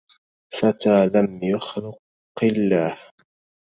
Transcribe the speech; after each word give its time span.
فتى 0.59 1.05
لم 1.15 1.39
يخلق 1.43 1.97
الله 2.43 2.97